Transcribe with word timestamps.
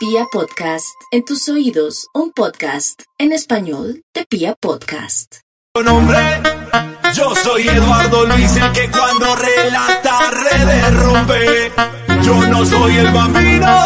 Pia 0.00 0.24
Podcast, 0.32 0.96
en 1.10 1.26
tus 1.26 1.46
oídos, 1.50 2.06
un 2.14 2.32
podcast 2.32 3.02
en 3.18 3.32
español 3.32 4.02
de 4.14 4.24
Pia 4.24 4.54
Podcast. 4.58 5.40
Nombre, 5.84 6.16
yo 7.12 7.34
soy 7.36 7.68
Eduardo 7.68 8.24
Luis, 8.24 8.56
el 8.56 8.72
que 8.72 8.90
cuando 8.90 9.36
relata 9.36 10.30
redes 10.30 10.94
rompe. 11.04 11.72
Yo 12.24 12.34
no 12.46 12.64
soy 12.64 12.96
el 12.96 13.12
bambino, 13.12 13.78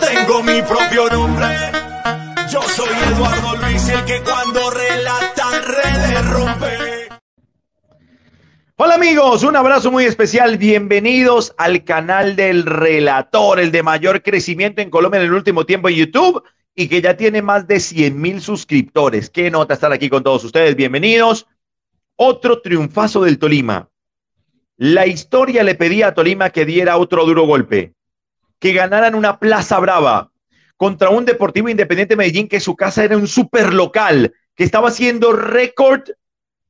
tengo 0.00 0.42
mi 0.42 0.60
propio 0.62 1.08
nombre. 1.08 1.46
Yo 2.50 2.60
soy 2.62 2.90
Eduardo 3.14 3.56
Luis, 3.58 3.88
el 3.90 4.04
que 4.04 4.20
cuando 4.22 4.61
Hola 8.84 8.96
amigos, 8.96 9.44
un 9.44 9.54
abrazo 9.54 9.92
muy 9.92 10.06
especial. 10.06 10.58
Bienvenidos 10.58 11.54
al 11.56 11.84
canal 11.84 12.34
del 12.34 12.66
relator, 12.66 13.60
el 13.60 13.70
de 13.70 13.84
mayor 13.84 14.24
crecimiento 14.24 14.82
en 14.82 14.90
Colombia 14.90 15.20
en 15.20 15.26
el 15.26 15.34
último 15.34 15.64
tiempo 15.64 15.88
en 15.88 15.94
YouTube 15.94 16.42
y 16.74 16.88
que 16.88 17.00
ya 17.00 17.16
tiene 17.16 17.42
más 17.42 17.68
de 17.68 17.78
100 17.78 18.20
mil 18.20 18.40
suscriptores. 18.40 19.30
Qué 19.30 19.52
nota 19.52 19.74
estar 19.74 19.92
aquí 19.92 20.10
con 20.10 20.24
todos 20.24 20.42
ustedes. 20.42 20.74
Bienvenidos. 20.74 21.46
Otro 22.16 22.60
triunfazo 22.60 23.22
del 23.22 23.38
Tolima. 23.38 23.88
La 24.76 25.06
historia 25.06 25.62
le 25.62 25.76
pedía 25.76 26.08
a 26.08 26.14
Tolima 26.14 26.50
que 26.50 26.66
diera 26.66 26.96
otro 26.96 27.24
duro 27.24 27.46
golpe, 27.46 27.94
que 28.58 28.72
ganaran 28.72 29.14
una 29.14 29.38
plaza 29.38 29.78
brava 29.78 30.32
contra 30.76 31.10
un 31.10 31.24
Deportivo 31.24 31.68
Independiente 31.68 32.16
Medellín 32.16 32.48
que 32.48 32.58
su 32.58 32.74
casa 32.74 33.04
era 33.04 33.16
un 33.16 33.28
super 33.28 33.72
local, 33.72 34.34
que 34.56 34.64
estaba 34.64 34.88
haciendo 34.88 35.32
récord 35.34 36.02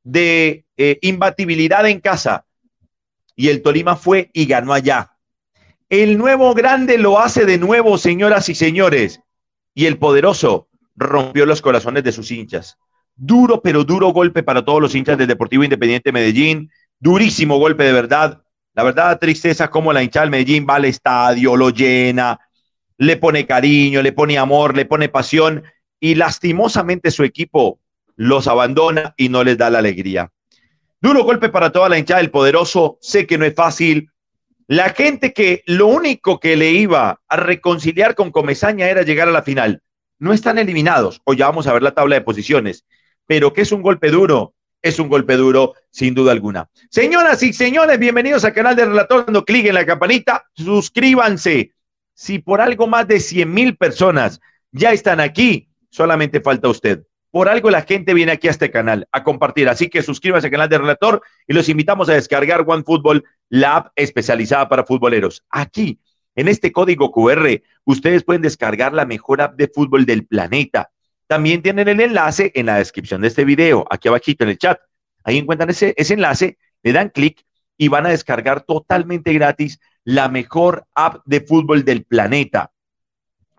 de 0.05 0.65
eh, 0.77 0.98
imbatibilidad 1.02 1.87
en 1.88 2.01
casa. 2.01 2.45
Y 3.34 3.48
el 3.48 3.62
Tolima 3.62 3.97
fue 3.97 4.30
y 4.33 4.47
ganó 4.47 4.73
allá. 4.73 5.12
El 5.88 6.19
nuevo 6.19 6.55
grande 6.55 6.98
lo 6.98 7.19
hace 7.19 7.45
de 7.45 7.59
nuevo, 7.59 7.98
señoras 7.98 8.48
y 8.48 8.55
señores. 8.55 9.20
Y 9.75 9.87
el 9.87 9.98
poderoso 9.98 10.69
rompió 10.97 11.47
los 11.47 11.62
corazones 11.62 12.05
de 12.05 12.12
sus 12.12 12.31
hinchas. 12.31 12.78
Duro, 13.14 13.61
pero 13.61 13.84
duro 13.84 14.09
golpe 14.09 14.42
para 14.42 14.64
todos 14.64 14.81
los 14.81 14.94
hinchas 14.94 15.19
del 15.19 15.28
Deportivo 15.28 15.64
Independiente 15.64 16.12
Medellín. 16.12 16.70
Durísimo 16.98 17.59
golpe 17.59 17.84
de 17.84 17.92
verdad. 17.92 18.42
La 18.75 18.84
verdad, 18.84 19.19
tristeza 19.19 19.69
como 19.69 19.92
la 19.92 20.03
hincha 20.03 20.20
del 20.20 20.31
Medellín 20.31 20.66
va 20.69 20.77
al 20.77 20.87
estadio, 20.87 21.56
lo 21.56 21.69
llena, 21.69 22.41
le 22.97 23.16
pone 23.19 23.47
cariño, 23.47 24.00
le 24.00 24.12
pone 24.12 24.39
amor, 24.39 24.75
le 24.75 24.87
pone 24.87 25.11
pasión 25.11 25.62
y 26.00 26.14
lastimosamente 26.14 27.11
su 27.11 27.22
equipo 27.22 27.81
los 28.23 28.47
abandona 28.47 29.15
y 29.17 29.28
no 29.28 29.42
les 29.42 29.59
da 29.59 29.69
la 29.69 29.81
alegría. 29.81 30.31
Duro 31.01 31.25
golpe 31.25 31.48
para 31.48 31.73
toda 31.73 31.89
la 31.89 31.98
hinchada 31.98 32.20
del 32.20 32.31
poderoso. 32.31 32.98
Sé 33.01 33.27
que 33.27 33.37
no 33.37 33.45
es 33.45 33.55
fácil. 33.55 34.11
La 34.69 34.91
gente 34.91 35.33
que 35.33 35.65
lo 35.67 35.89
único 35.89 36.39
que 36.39 36.56
le 36.56 36.70
iba 36.70 37.20
a 37.28 37.37
reconciliar 37.37 38.15
con 38.15 38.31
Comesaña 38.31 38.89
era 38.89 39.03
llegar 39.03 39.27
a 39.27 39.33
la 39.33 39.43
final. 39.43 39.83
No 40.20 40.33
están 40.33 40.59
eliminados, 40.59 41.20
o 41.25 41.34
ya 41.34 41.47
vamos 41.47 41.67
a 41.67 41.73
ver 41.73 41.83
la 41.83 41.95
tabla 41.95 42.15
de 42.15 42.20
posiciones, 42.20 42.84
pero 43.27 43.53
que 43.53 43.62
es 43.62 43.73
un 43.73 43.83
golpe 43.83 44.12
duro, 44.12 44.55
es 44.81 45.00
un 45.00 45.09
golpe 45.09 45.37
duro 45.37 45.75
sin 45.91 46.15
duda 46.15 46.31
alguna. 46.31 46.70
Señoras 46.91 47.43
y 47.43 47.53
señores, 47.53 47.98
bienvenidos 47.98 48.45
al 48.45 48.55
canal 48.55 48.77
de 48.77 48.87
Relator, 48.87 49.27
dando 49.27 49.45
clic 49.45 49.67
en 49.67 49.75
la 49.75 49.84
campanita, 49.84 50.45
suscríbanse. 50.55 51.75
Si 52.15 52.39
por 52.39 52.61
algo 52.61 52.87
más 52.87 53.09
de 53.09 53.19
100 53.19 53.53
mil 53.53 53.77
personas 53.77 54.41
ya 54.70 54.93
están 54.93 55.19
aquí, 55.19 55.69
solamente 55.91 56.41
falta 56.41 56.69
usted. 56.69 57.03
Por 57.33 57.48
algo 57.48 57.70
la 57.70 57.80
gente 57.80 58.12
viene 58.12 58.33
aquí 58.33 58.48
a 58.48 58.50
este 58.50 58.70
canal 58.70 59.08
a 59.11 59.25
compartir. 59.25 59.66
Así 59.70 59.88
que 59.88 60.02
suscríbase 60.02 60.48
al 60.48 60.50
canal 60.50 60.69
de 60.69 60.77
Relator 60.77 61.22
y 61.47 61.55
los 61.55 61.66
invitamos 61.70 62.11
a 62.11 62.12
descargar 62.12 62.62
OneFootball, 62.66 63.25
la 63.48 63.77
app 63.77 63.92
especializada 63.97 64.69
para 64.69 64.84
futboleros. 64.84 65.42
Aquí, 65.48 65.98
en 66.34 66.48
este 66.48 66.72
código 66.72 67.10
QR, 67.10 67.62
ustedes 67.84 68.22
pueden 68.22 68.42
descargar 68.42 68.92
la 68.92 69.06
mejor 69.06 69.41
app 69.41 69.56
de 69.56 69.66
fútbol 69.66 70.05
del 70.05 70.27
planeta. 70.27 70.91
También 71.27 71.62
tienen 71.62 71.88
el 71.88 72.00
enlace 72.00 72.53
en 72.55 72.66
la 72.66 72.77
descripción 72.77 73.22
de 73.22 73.28
este 73.28 73.47
video, 73.47 73.86
aquí 73.88 74.08
abajito 74.08 74.44
en 74.44 74.50
el 74.50 74.58
chat. 74.58 74.78
Ahí 75.25 75.38
encuentran 75.38 75.70
ese, 75.70 75.94
ese 75.97 76.12
enlace, 76.12 76.59
le 76.82 76.93
dan 76.93 77.09
clic 77.09 77.47
y 77.78 77.88
van 77.88 78.04
a 78.04 78.10
descargar 78.10 78.60
totalmente 78.60 79.32
gratis 79.32 79.81
la 80.04 80.28
mejor 80.28 80.84
app 80.94 81.22
de 81.25 81.41
fútbol 81.41 81.87
del 81.87 82.04
planeta. 82.04 82.72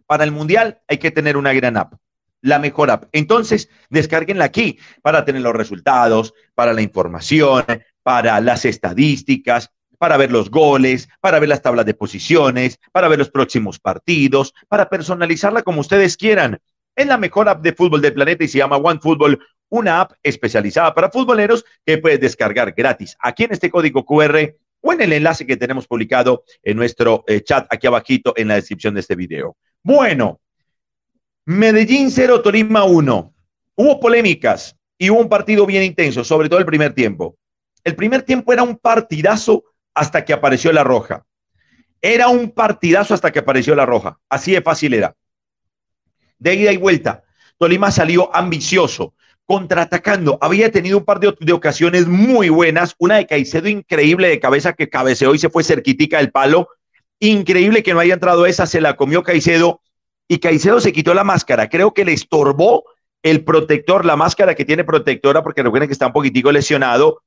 Para 0.06 0.26
el 0.26 0.32
Mundial 0.32 0.80
hay 0.88 1.00
que 1.00 1.10
tener 1.10 1.38
una 1.38 1.54
gran 1.54 1.76
app 1.76 1.96
la 2.44 2.60
mejor 2.60 2.92
app. 2.92 3.06
Entonces, 3.14 3.70
descárguenla 3.90 4.46
aquí 4.46 4.78
para 5.02 5.26
tener 5.26 5.42
los 5.42 5.56
resultados, 5.56 6.34
para 6.54 6.74
la 6.74 6.82
información, 6.82 7.64
para 8.04 8.40
las 8.42 8.66
estadísticas, 8.66 9.72
para 9.98 10.18
ver 10.18 10.32
los 10.32 10.52
goles, 10.52 11.08
para 11.22 11.40
ver 11.40 11.50
las 11.50 11.62
tablas 11.62 11.86
de 11.86 11.94
posiciones, 11.94 12.80
para 12.92 13.08
ver 13.08 13.18
los 13.18 13.30
próximos 13.30 13.80
partidos, 13.80 14.54
para 14.68 14.90
personalizarla 14.90 15.64
como 15.64 15.80
ustedes 15.80 16.18
quieran. 16.18 16.60
Es 16.96 17.08
la 17.08 17.18
mejor 17.18 17.48
app 17.48 17.64
de 17.64 17.74
fútbol 17.74 18.02
del 18.02 18.14
planeta 18.14 18.44
y 18.44 18.50
se 18.50 18.58
llama 18.58 18.78
OneFootball, 18.78 19.40
una 19.70 20.02
app 20.02 20.12
especializada 20.22 20.94
para 20.94 21.10
futboleros 21.10 21.64
que 21.86 21.98
puedes 21.98 22.20
descargar 22.20 22.74
gratis 22.74 23.16
aquí 23.20 23.46
en 23.46 23.54
este 23.54 23.72
código 23.72 24.06
QR 24.06 24.54
o 24.82 24.92
en 24.92 25.02
el 25.02 25.14
enlace 25.14 25.48
que 25.48 25.56
tenemos 25.56 25.88
publicado 25.88 26.44
en 26.62 26.76
nuestro 26.76 27.24
eh, 27.26 27.42
chat 27.42 27.66
aquí 27.70 27.88
abajito 27.88 28.34
en 28.36 28.50
la 28.50 28.56
descripción 28.56 28.94
de 28.94 29.00
este 29.00 29.16
video. 29.16 29.56
Bueno, 29.82 30.42
Medellín 31.46 32.10
0, 32.10 32.42
Tolima 32.42 32.86
1. 32.86 33.34
Hubo 33.76 34.00
polémicas 34.00 34.78
y 34.98 35.10
hubo 35.10 35.20
un 35.20 35.28
partido 35.28 35.66
bien 35.66 35.84
intenso, 35.84 36.24
sobre 36.24 36.48
todo 36.48 36.60
el 36.60 36.66
primer 36.66 36.94
tiempo. 36.94 37.38
El 37.84 37.96
primer 37.98 38.22
tiempo 38.22 38.54
era 38.54 38.64
un 38.64 38.78
partidazo 38.78 39.66
hasta 39.94 40.24
que 40.24 40.32
apareció 40.32 40.72
la 40.72 40.86
roja. 40.86 41.26
Era 42.02 42.30
un 42.30 42.52
partidazo 42.52 43.14
hasta 43.14 43.32
que 43.32 43.40
apareció 43.40 43.76
la 43.76 43.86
roja. 43.86 44.18
Así 44.30 44.54
de 44.54 44.62
fácil 44.62 44.94
era. 44.94 45.16
De 46.40 46.56
ida 46.56 46.72
y 46.72 46.78
vuelta. 46.78 47.24
Tolima 47.58 47.92
salió 47.92 48.34
ambicioso, 48.34 49.14
contraatacando. 49.46 50.38
Había 50.40 50.72
tenido 50.72 50.98
un 50.98 51.06
par 51.06 51.20
de, 51.20 51.52
ocasiones 51.52 52.08
muy 52.08 52.48
buenas. 52.48 52.96
Una 53.00 53.18
de 53.18 53.28
Caicedo 53.28 53.68
increíble 53.68 54.30
de 54.30 54.40
cabeza 54.40 54.74
que 54.74 54.90
cabeceó 54.90 55.36
y 55.36 55.40
se 55.40 55.50
fue 55.50 55.66
cerquitica 55.66 56.20
del 56.20 56.32
palo. 56.32 56.70
Increíble 57.20 57.84
que 57.84 57.94
no 57.94 58.00
haya 58.00 58.14
entrado 58.14 58.46
esa, 58.46 58.66
se 58.66 58.80
la 58.80 58.96
comió 58.96 59.24
Caicedo 59.24 59.82
y 60.28 60.40
Caicedo 60.40 60.80
se 60.80 60.94
quitó 60.94 61.14
la 61.14 61.24
máscara. 61.24 61.70
Creo 61.70 61.94
que 61.94 62.06
le 62.06 62.14
estorbó 62.14 62.86
el 63.22 63.44
protector, 63.44 64.06
la 64.06 64.16
máscara 64.16 64.56
que 64.56 64.66
tiene 64.66 64.84
protectora, 64.84 65.44
porque 65.44 65.64
recuerden 65.64 65.88
que 65.88 65.94
está 65.94 66.08
un 66.08 66.14
poquitico 66.14 66.52
lesionado, 66.52 67.22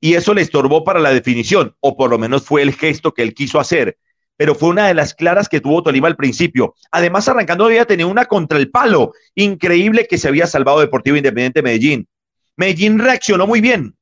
y 0.00 0.14
eso 0.14 0.34
le 0.34 0.42
estorbó 0.42 0.84
para 0.84 1.00
la 1.00 1.10
definición, 1.10 1.74
o 1.80 1.96
por 1.96 2.10
lo 2.10 2.18
menos 2.18 2.44
fue 2.44 2.62
el 2.62 2.72
gesto 2.74 3.12
que 3.12 3.22
él 3.22 3.34
quiso 3.34 3.60
hacer. 3.60 3.96
Pero 4.36 4.54
fue 4.54 4.70
una 4.70 4.88
de 4.88 4.94
las 4.94 5.14
claras 5.14 5.48
que 5.48 5.60
tuvo 5.60 5.82
Tolima 5.82 6.08
al 6.08 6.16
principio. 6.16 6.74
Además, 6.90 7.28
arrancando 7.28 7.66
había 7.66 7.84
tenido 7.84 8.08
una 8.08 8.24
contra 8.24 8.58
el 8.58 8.70
palo. 8.70 9.12
Increíble 9.34 10.06
que 10.08 10.18
se 10.18 10.28
había 10.28 10.46
salvado 10.46 10.80
Deportivo 10.80 11.16
Independiente 11.16 11.62
Medellín. 11.62 12.08
Medellín 12.56 12.98
reaccionó 12.98 13.46
muy 13.46 13.60
bien. 13.60 13.94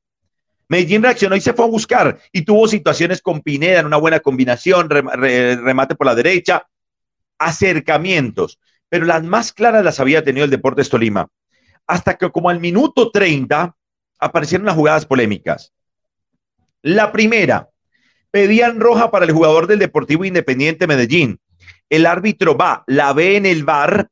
Medellín 0.67 1.03
reaccionó 1.03 1.35
y 1.35 1.41
se 1.41 1.53
fue 1.53 1.65
a 1.65 1.69
buscar 1.69 2.19
y 2.31 2.41
tuvo 2.43 2.67
situaciones 2.67 3.21
con 3.21 3.41
Pineda 3.41 3.81
en 3.81 3.85
una 3.85 3.97
buena 3.97 4.21
combinación, 4.21 4.89
remate 4.89 5.95
por 5.95 6.07
la 6.07 6.15
derecha, 6.15 6.65
acercamientos, 7.45 8.59
pero 8.89 9.05
las 9.05 9.23
más 9.23 9.53
claras 9.53 9.83
las 9.83 9.99
había 9.99 10.23
tenido 10.23 10.45
el 10.45 10.51
Deportes 10.51 10.89
Tolima. 10.89 11.27
Hasta 11.87 12.17
que 12.17 12.31
como 12.31 12.49
al 12.49 12.59
minuto 12.59 13.11
30 13.11 13.75
aparecieron 14.19 14.65
las 14.65 14.75
jugadas 14.75 15.05
polémicas. 15.05 15.73
La 16.81 17.11
primera, 17.11 17.69
pedían 18.33 18.79
roja 18.79 19.11
para 19.11 19.25
el 19.25 19.31
jugador 19.31 19.67
del 19.67 19.79
Deportivo 19.79 20.25
Independiente 20.25 20.87
Medellín. 20.87 21.39
El 21.87 22.05
árbitro 22.07 22.57
va, 22.57 22.83
la 22.87 23.13
ve 23.13 23.37
en 23.37 23.45
el 23.45 23.63
bar, 23.63 24.09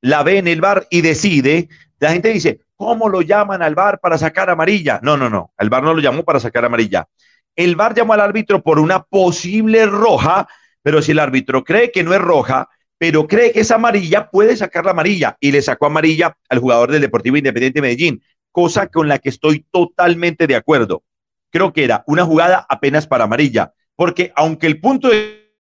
la 0.00 0.22
ve 0.22 0.38
en 0.38 0.48
el 0.48 0.60
bar 0.60 0.86
y 0.90 1.02
decide. 1.02 1.68
La 1.98 2.12
gente 2.12 2.30
dice, 2.30 2.60
¿cómo 2.76 3.10
lo 3.10 3.20
llaman 3.20 3.62
al 3.62 3.74
bar 3.74 4.00
para 4.00 4.16
sacar 4.16 4.48
amarilla? 4.48 5.00
No, 5.02 5.18
no, 5.18 5.28
no, 5.28 5.52
el 5.58 5.68
bar 5.68 5.82
no 5.82 5.92
lo 5.92 6.00
llamó 6.00 6.24
para 6.24 6.40
sacar 6.40 6.64
amarilla. 6.64 7.06
El 7.54 7.76
bar 7.76 7.94
llamó 7.94 8.14
al 8.14 8.20
árbitro 8.20 8.62
por 8.62 8.78
una 8.78 9.02
posible 9.02 9.84
roja 9.84 10.48
pero 10.88 11.02
si 11.02 11.12
el 11.12 11.18
árbitro 11.18 11.64
cree 11.64 11.92
que 11.92 12.02
no 12.02 12.14
es 12.14 12.18
roja, 12.18 12.70
pero 12.96 13.28
cree 13.28 13.52
que 13.52 13.60
es 13.60 13.70
amarilla, 13.70 14.30
puede 14.30 14.56
sacar 14.56 14.86
la 14.86 14.92
amarilla 14.92 15.36
y 15.38 15.52
le 15.52 15.60
sacó 15.60 15.84
amarilla 15.84 16.34
al 16.48 16.60
jugador 16.60 16.90
del 16.90 17.02
Deportivo 17.02 17.36
Independiente 17.36 17.82
Medellín, 17.82 18.22
cosa 18.52 18.86
con 18.86 19.06
la 19.06 19.18
que 19.18 19.28
estoy 19.28 19.66
totalmente 19.70 20.46
de 20.46 20.56
acuerdo. 20.56 21.02
Creo 21.50 21.74
que 21.74 21.84
era 21.84 22.04
una 22.06 22.24
jugada 22.24 22.64
apenas 22.70 23.06
para 23.06 23.24
amarilla, 23.24 23.74
porque 23.96 24.32
aunque 24.34 24.66
el 24.66 24.80
punto 24.80 25.10
de 25.10 25.52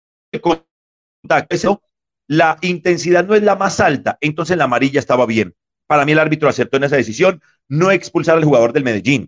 contacto, 0.41 1.83
la 2.29 2.57
intensidad 2.61 3.27
no 3.27 3.35
es 3.35 3.43
la 3.43 3.57
más 3.57 3.81
alta, 3.81 4.19
entonces 4.21 4.57
la 4.57 4.67
amarilla 4.67 5.01
estaba 5.01 5.27
bien. 5.27 5.57
Para 5.89 6.05
mí 6.05 6.13
el 6.13 6.21
árbitro 6.21 6.49
aceptó 6.49 6.77
en 6.77 6.85
esa 6.85 6.95
decisión 6.95 7.43
no 7.67 7.91
expulsar 7.91 8.37
al 8.37 8.45
jugador 8.45 8.73
del 8.73 8.85
Medellín. 8.85 9.27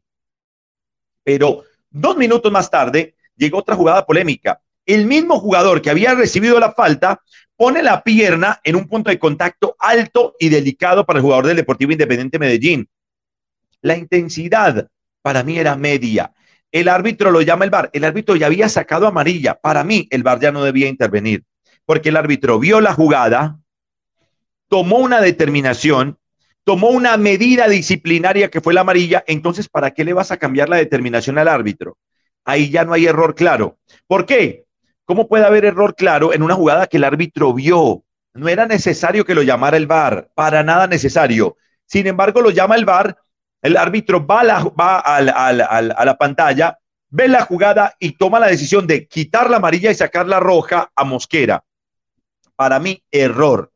Pero 1.25 1.65
dos 1.91 2.17
minutos 2.17 2.53
más 2.53 2.71
tarde 2.71 3.17
llegó 3.35 3.59
otra 3.59 3.75
jugada 3.75 4.07
polémica 4.07 4.61
el 4.89 5.07
mismo 5.07 5.39
jugador 5.39 5.83
que 5.83 5.91
había 5.91 6.15
recibido 6.15 6.59
la 6.59 6.73
falta 6.73 7.23
pone 7.57 7.83
la 7.83 8.03
pierna 8.03 8.59
en 8.65 8.75
un 8.75 8.89
punto 8.89 9.11
de 9.11 9.19
contacto 9.19 9.77
alto 9.79 10.35
y 10.41 10.49
delicado 10.49 11.05
para 11.05 11.19
el 11.19 11.23
jugador 11.23 11.47
del 11.47 11.57
Deportivo 11.57 11.93
Independiente 11.93 12.39
Medellín. 12.39 12.89
La 13.83 13.97
intensidad 13.97 14.89
para 15.21 15.43
mí 15.43 15.59
era 15.59 15.77
media. 15.77 16.33
El 16.73 16.89
árbitro 16.89 17.31
lo 17.31 17.43
llama 17.43 17.67
el 17.67 17.71
VAR. 17.71 17.91
El 17.93 18.05
árbitro 18.05 18.35
ya 18.37 18.47
había 18.47 18.69
sacado 18.69 19.07
amarilla. 19.07 19.55
Para 19.55 19.85
mí, 19.85 20.07
el 20.11 20.23
VAR 20.23 20.41
ya 20.41 20.53
no 20.53 20.65
debía 20.65 20.89
intervenir. 20.89 21.45
porque 21.85 22.11
el 22.11 22.17
árbitro 22.17 22.59
vio 22.59 22.83
la 22.83 22.93
jugada, 22.93 23.61
tomó 24.69 24.99
una 24.99 25.23
determinación, 25.23 26.19
tomó 26.65 26.89
una 26.91 27.17
medida 27.17 27.67
disciplinaria 27.67 28.51
que 28.51 28.61
fue 28.61 28.75
la 28.75 28.83
amarilla, 28.83 29.25
entonces 29.27 29.71
¿para 29.71 29.93
qué 29.93 30.05
le 30.05 30.13
vas 30.13 30.31
a 30.31 30.37
cambiar 30.37 30.69
la 30.69 30.77
determinación 30.77 31.39
al 31.39 31.49
árbitro? 31.49 31.97
Ahí 32.45 32.69
ya 32.69 32.85
no 32.85 32.93
hay 32.93 33.07
error 33.07 33.35
claro. 33.35 33.79
¿Por 34.07 34.27
qué? 34.27 34.68
¿Cómo 35.09 35.27
puede 35.27 35.47
haber 35.47 35.65
error 35.65 35.95
claro 35.95 36.35
en 36.35 36.43
una 36.43 36.55
jugada 36.55 36.87
que 36.87 36.99
el 36.99 37.05
árbitro 37.05 37.55
vio? 37.55 38.05
No 38.35 38.47
era 38.47 38.67
necesario 38.67 39.25
que 39.25 39.35
lo 39.35 39.41
llamara 39.41 39.79
el 39.79 39.87
VAR, 39.87 40.29
para 40.35 40.63
nada 40.63 40.87
necesario. 40.87 41.57
Sin 41.87 42.07
embargo, 42.07 42.43
lo 42.43 42.51
llama 42.51 42.77
el 42.77 42.85
VAR, 42.85 43.17
el 43.63 43.79
árbitro 43.79 44.27
va, 44.27 44.41
a 44.41 44.45
la, 44.45 44.59
va 44.79 44.99
a 44.99 46.05
la 46.05 46.19
pantalla, 46.19 46.79
ve 47.09 47.27
la 47.27 47.47
jugada 47.47 47.95
y 47.99 48.19
toma 48.19 48.39
la 48.39 48.49
decisión 48.49 48.87
de 48.87 49.09
quitar 49.09 49.49
la 49.49 49.57
amarilla 49.57 49.91
y 49.91 49.95
sacar 49.95 50.29
la 50.29 50.41
roja 50.41 50.93
a 50.95 51.05
Mosquera. 51.05 51.65
Para 52.55 52.79
mí, 52.79 53.03
error. 53.11 53.73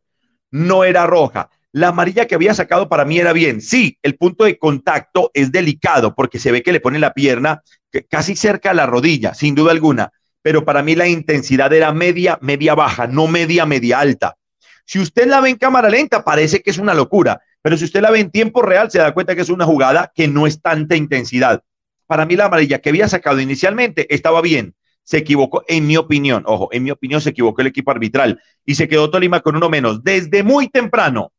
No 0.51 0.85
era 0.85 1.07
roja. 1.07 1.49
La 1.73 1.89
amarilla 1.89 2.27
que 2.27 2.35
había 2.35 2.53
sacado 2.53 2.91
para 2.91 3.07
mí 3.07 3.19
era 3.19 3.33
bien. 3.33 3.63
Sí, 3.63 3.99
el 4.03 4.19
punto 4.19 4.45
de 4.45 4.59
contacto 4.59 5.31
es 5.33 5.51
delicado 5.51 6.15
porque 6.15 6.39
se 6.39 6.53
ve 6.53 6.63
que 6.63 6.73
le 6.73 6.81
pone 6.81 6.99
la 6.99 7.15
pierna 7.15 7.63
casi 8.11 8.37
cerca 8.37 8.73
a 8.73 8.75
la 8.75 8.85
rodilla, 8.85 9.33
sin 9.33 9.55
duda 9.55 9.71
alguna. 9.73 10.13
Pero 10.43 10.65
para 10.65 10.83
mí 10.83 10.95
la 10.95 11.09
intensidad 11.09 11.73
era 11.73 11.93
media, 11.93 12.39
media 12.43 12.75
baja, 12.75 13.07
no 13.07 13.27
media, 13.29 13.65
media 13.65 14.01
alta. 14.01 14.37
Si 14.85 14.99
usted 14.99 15.27
la 15.27 15.41
ve 15.41 15.51
en 15.51 15.57
cámara 15.57 15.89
lenta, 15.89 16.25
parece 16.25 16.61
que 16.61 16.71
es 16.71 16.79
una 16.79 16.95
locura. 16.95 17.41
Pero 17.63 17.77
si 17.77 17.85
usted 17.85 18.01
la 18.01 18.11
ve 18.11 18.21
en 18.21 18.31
tiempo 18.31 18.63
real, 18.63 18.91
se 18.91 18.99
da 18.99 19.15
cuenta 19.15 19.37
que 19.37 19.43
es 19.43 19.49
una 19.49 19.65
jugada 19.65 20.13
que 20.15 20.27
no 20.27 20.47
es 20.47 20.61
tanta 20.61 20.97
intensidad. 20.97 21.63
Para 22.07 22.27
mí 22.27 22.35
la 22.35 22.47
amarilla 22.47 22.81
que 22.81 22.89
había 22.89 23.09
sacado 23.09 23.41
inicialmente 23.41 24.13
estaba 24.13 24.43
bien. 24.43 24.75
Se 25.05 25.19
equivocó, 25.19 25.65
en 25.69 25.87
mi 25.87 25.97
opinión, 25.97 26.43
ojo, 26.47 26.69
en 26.73 26.83
mi 26.83 26.91
opinión 26.91 27.21
se 27.21 27.31
equivocó 27.31 27.61
el 27.61 27.69
equipo 27.69 27.91
arbitral 27.91 28.41
y 28.65 28.75
se 28.75 28.89
quedó 28.89 29.11
Tolima 29.11 29.41
con 29.41 29.57
uno 29.57 29.69
menos 29.69 30.03
desde 30.05 30.43
muy 30.43 30.69
temprano 30.69 31.33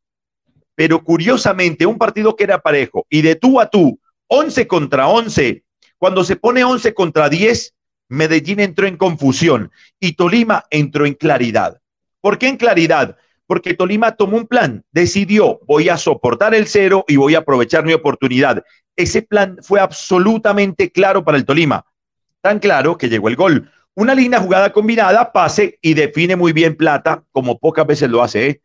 pero 0.74 1.02
curiosamente 1.02 1.86
un 1.86 1.98
partido 1.98 2.34
que 2.34 2.44
era 2.44 2.60
parejo 2.60 3.06
y 3.08 3.22
de 3.22 3.36
tú 3.36 3.60
a 3.60 3.68
tú, 3.68 3.98
11 4.28 4.66
contra 4.66 5.08
11, 5.08 5.62
cuando 5.98 6.24
se 6.24 6.36
pone 6.36 6.64
11 6.64 6.94
contra 6.94 7.28
10, 7.28 7.73
Medellín 8.08 8.60
entró 8.60 8.86
en 8.86 8.96
confusión 8.96 9.70
y 9.98 10.12
Tolima 10.12 10.64
entró 10.70 11.06
en 11.06 11.14
claridad. 11.14 11.80
¿Por 12.20 12.38
qué 12.38 12.48
en 12.48 12.56
claridad? 12.56 13.16
Porque 13.46 13.74
Tolima 13.74 14.12
tomó 14.12 14.36
un 14.36 14.46
plan, 14.46 14.84
decidió, 14.92 15.60
voy 15.66 15.88
a 15.88 15.96
soportar 15.96 16.54
el 16.54 16.66
cero 16.66 17.04
y 17.08 17.16
voy 17.16 17.34
a 17.34 17.38
aprovechar 17.38 17.84
mi 17.84 17.92
oportunidad. 17.92 18.64
Ese 18.96 19.22
plan 19.22 19.58
fue 19.62 19.80
absolutamente 19.80 20.90
claro 20.90 21.24
para 21.24 21.36
el 21.36 21.44
Tolima, 21.44 21.84
tan 22.40 22.58
claro 22.58 22.96
que 22.96 23.08
llegó 23.08 23.28
el 23.28 23.36
gol. 23.36 23.70
Una 23.94 24.14
línea 24.14 24.40
jugada 24.40 24.72
combinada, 24.72 25.32
pase 25.32 25.78
y 25.80 25.94
define 25.94 26.36
muy 26.36 26.52
bien 26.52 26.76
Plata, 26.76 27.22
como 27.32 27.58
pocas 27.58 27.86
veces 27.86 28.10
lo 28.10 28.22
hace. 28.22 28.48
¿eh? 28.48 28.60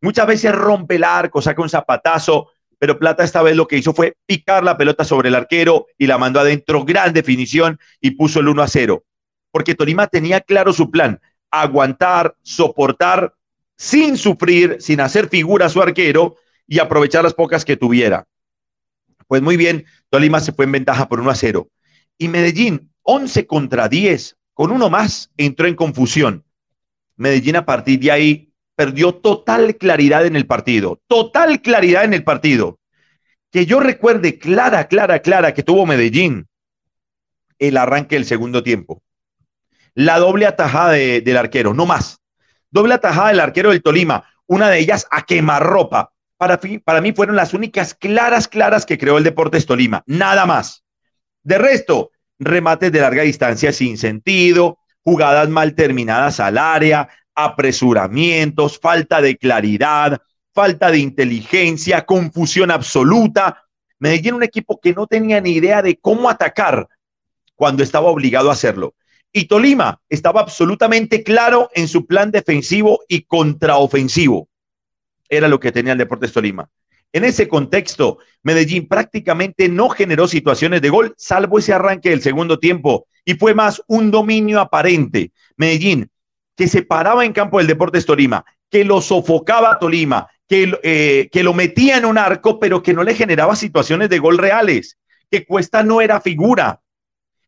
Muchas 0.00 0.26
veces 0.26 0.52
rompe 0.54 0.96
el 0.96 1.04
arco, 1.04 1.42
saca 1.42 1.60
un 1.60 1.68
zapatazo, 1.68 2.52
pero 2.78 2.98
Plata 2.98 3.24
esta 3.24 3.42
vez 3.42 3.56
lo 3.56 3.66
que 3.66 3.76
hizo 3.76 3.92
fue 3.92 4.16
picar 4.26 4.62
la 4.64 4.76
pelota 4.76 5.04
sobre 5.04 5.28
el 5.28 5.34
arquero 5.34 5.86
y 5.98 6.06
la 6.06 6.18
mandó 6.18 6.40
adentro, 6.40 6.84
gran 6.84 7.12
definición 7.12 7.78
y 8.00 8.12
puso 8.12 8.40
el 8.40 8.48
1 8.48 8.62
a 8.62 8.68
0. 8.68 9.04
Porque 9.50 9.74
Tolima 9.74 10.06
tenía 10.06 10.40
claro 10.40 10.72
su 10.72 10.90
plan, 10.90 11.20
aguantar, 11.50 12.36
soportar, 12.42 13.34
sin 13.76 14.16
sufrir, 14.16 14.76
sin 14.80 15.00
hacer 15.00 15.28
figura 15.28 15.66
a 15.66 15.70
su 15.70 15.82
arquero 15.82 16.36
y 16.66 16.78
aprovechar 16.78 17.24
las 17.24 17.34
pocas 17.34 17.64
que 17.64 17.76
tuviera. 17.76 18.26
Pues 19.26 19.42
muy 19.42 19.56
bien, 19.56 19.84
Tolima 20.10 20.40
se 20.40 20.52
fue 20.52 20.64
en 20.64 20.72
ventaja 20.72 21.08
por 21.08 21.20
1 21.20 21.30
a 21.30 21.34
0. 21.34 21.68
Y 22.16 22.28
Medellín, 22.28 22.92
11 23.02 23.46
contra 23.46 23.88
10, 23.88 24.36
con 24.54 24.70
uno 24.70 24.90
más, 24.90 25.30
entró 25.36 25.66
en 25.66 25.74
confusión. 25.74 26.44
Medellín 27.16 27.56
a 27.56 27.64
partir 27.64 27.98
de 28.00 28.10
ahí 28.10 28.47
perdió 28.78 29.12
total 29.12 29.74
claridad 29.74 30.24
en 30.24 30.36
el 30.36 30.46
partido, 30.46 31.00
total 31.08 31.60
claridad 31.62 32.04
en 32.04 32.14
el 32.14 32.22
partido. 32.22 32.78
Que 33.50 33.66
yo 33.66 33.80
recuerde 33.80 34.38
clara, 34.38 34.86
clara, 34.86 35.18
clara 35.18 35.52
que 35.52 35.64
tuvo 35.64 35.84
Medellín 35.84 36.46
el 37.58 37.76
arranque 37.76 38.14
del 38.14 38.24
segundo 38.24 38.62
tiempo. 38.62 39.02
La 39.94 40.20
doble 40.20 40.46
atajada 40.46 40.92
del 40.92 41.36
arquero, 41.36 41.74
no 41.74 41.86
más. 41.86 42.20
Doble 42.70 42.94
atajada 42.94 43.30
del 43.30 43.40
arquero 43.40 43.70
del 43.70 43.82
Tolima, 43.82 44.22
una 44.46 44.70
de 44.70 44.78
ellas 44.78 45.08
a 45.10 45.22
quemarropa. 45.22 46.12
Para, 46.36 46.60
para 46.84 47.00
mí 47.00 47.10
fueron 47.10 47.34
las 47.34 47.54
únicas 47.54 47.94
claras, 47.94 48.46
claras 48.46 48.86
que 48.86 48.96
creó 48.96 49.18
el 49.18 49.24
Deportes 49.24 49.66
Tolima, 49.66 50.04
nada 50.06 50.46
más. 50.46 50.84
De 51.42 51.58
resto, 51.58 52.12
remates 52.38 52.92
de 52.92 53.00
larga 53.00 53.24
distancia 53.24 53.72
sin 53.72 53.98
sentido, 53.98 54.78
jugadas 55.02 55.48
mal 55.48 55.74
terminadas 55.74 56.38
al 56.38 56.58
área, 56.58 57.08
apresuramientos, 57.44 58.78
falta 58.78 59.20
de 59.20 59.36
claridad, 59.36 60.20
falta 60.52 60.90
de 60.90 60.98
inteligencia, 60.98 62.04
confusión 62.04 62.70
absoluta. 62.70 63.64
Medellín 64.00 64.34
un 64.34 64.42
equipo 64.42 64.80
que 64.80 64.92
no 64.92 65.06
tenía 65.06 65.40
ni 65.40 65.52
idea 65.52 65.80
de 65.80 65.96
cómo 65.96 66.28
atacar 66.28 66.88
cuando 67.54 67.82
estaba 67.82 68.08
obligado 68.08 68.50
a 68.50 68.54
hacerlo. 68.54 68.94
Y 69.32 69.44
Tolima 69.44 70.00
estaba 70.08 70.40
absolutamente 70.40 71.22
claro 71.22 71.70
en 71.74 71.86
su 71.86 72.06
plan 72.06 72.30
defensivo 72.30 73.00
y 73.08 73.22
contraofensivo. 73.22 74.48
Era 75.28 75.46
lo 75.46 75.60
que 75.60 75.70
tenía 75.70 75.92
el 75.92 75.98
Deportes 75.98 76.32
Tolima. 76.32 76.68
En 77.12 77.24
ese 77.24 77.46
contexto, 77.46 78.18
Medellín 78.42 78.88
prácticamente 78.88 79.68
no 79.68 79.88
generó 79.88 80.26
situaciones 80.26 80.82
de 80.82 80.90
gol, 80.90 81.14
salvo 81.16 81.58
ese 81.58 81.72
arranque 81.72 82.10
del 82.10 82.20
segundo 82.20 82.58
tiempo, 82.58 83.06
y 83.24 83.34
fue 83.34 83.54
más 83.54 83.82
un 83.86 84.10
dominio 84.10 84.60
aparente. 84.60 85.32
Medellín 85.56 86.10
que 86.58 86.66
se 86.66 86.82
paraba 86.82 87.24
en 87.24 87.32
campo 87.32 87.58
del 87.58 87.68
Deportes 87.68 88.04
Tolima, 88.04 88.44
que 88.68 88.84
lo 88.84 89.00
sofocaba 89.00 89.70
a 89.70 89.78
Tolima, 89.78 90.26
que, 90.48 90.76
eh, 90.82 91.28
que 91.30 91.44
lo 91.44 91.54
metía 91.54 91.98
en 91.98 92.04
un 92.04 92.18
arco, 92.18 92.58
pero 92.58 92.82
que 92.82 92.92
no 92.92 93.04
le 93.04 93.14
generaba 93.14 93.54
situaciones 93.54 94.10
de 94.10 94.18
gol 94.18 94.38
reales, 94.38 94.98
que 95.30 95.46
Cuesta 95.46 95.84
no 95.84 96.00
era 96.00 96.20
figura, 96.20 96.80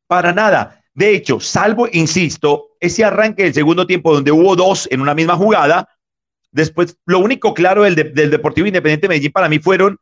para 0.07 0.33
nada. 0.33 0.85
De 0.95 1.13
hecho, 1.13 1.41
salvo, 1.41 1.89
insisto, 1.91 2.69
ese 2.79 3.05
arranque 3.05 3.43
del 3.43 3.53
segundo 3.53 3.85
tiempo 3.85 4.15
donde 4.15 4.31
hubo 4.31 4.55
dos 4.55 4.87
en 4.93 5.01
una 5.01 5.15
misma 5.15 5.35
jugada, 5.35 5.89
después 6.53 6.97
lo 7.05 7.19
único 7.19 7.53
claro 7.53 7.83
del, 7.83 7.97
Deportivo 8.15 8.69
Independiente 8.69 9.09
de 9.09 9.09
Medellín 9.09 9.33
para 9.33 9.49
mí 9.49 9.59
fueron 9.59 9.99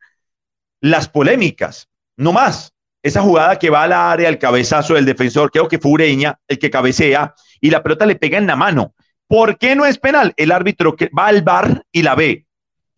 las 0.81 1.09
polémicas, 1.09 1.89
no 2.15 2.31
más. 2.31 2.73
Esa 3.01 3.23
jugada 3.23 3.57
que 3.57 3.71
va 3.71 3.83
al 3.83 3.93
área, 3.93 4.29
el 4.29 4.37
cabezazo 4.37 4.93
del 4.93 5.05
defensor, 5.05 5.49
creo 5.49 5.67
que 5.67 5.79
fue 5.79 5.89
Ureña 5.89 6.37
el 6.47 6.59
que 6.59 6.69
cabecea 6.69 7.33
y 7.59 7.71
la 7.71 7.81
pelota 7.81 8.05
le 8.05 8.15
pega 8.15 8.37
en 8.37 8.45
la 8.45 8.55
mano. 8.55 8.93
¿Por 9.29 9.59
qué 9.59 9.75
no 9.75 9.85
es 9.85 9.99
penal? 9.99 10.33
El 10.37 10.51
árbitro 10.51 10.95
que 10.95 11.11
va 11.15 11.27
al 11.27 11.43
bar 11.43 11.85
y 11.91 12.01
la 12.01 12.15
ve. 12.15 12.47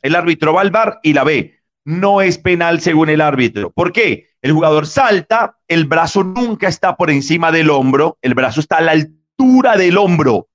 El 0.01 0.15
árbitro 0.15 0.53
va 0.53 0.61
al 0.61 0.71
bar 0.71 1.01
y 1.03 1.11
la 1.11 1.25
ve. 1.25 1.59
No 1.83 2.21
es 2.21 2.37
penal 2.37 2.79
según 2.79 3.09
el 3.09 3.19
árbitro. 3.19 3.71
¿Por 3.71 3.91
qué? 3.91 4.29
El 4.41 4.53
jugador 4.53 4.87
salta, 4.87 5.57
el 5.67 5.87
brazo 5.87 6.23
nunca 6.23 6.69
está 6.69 6.95
por 6.95 7.11
encima 7.11 7.51
del 7.51 7.69
hombro, 7.69 8.17
el 8.21 8.33
brazo 8.33 8.61
está 8.61 8.77
a 8.77 8.81
la 8.81 8.93
altura 8.93 9.75
del 9.75 9.97
hombro. 9.97 10.47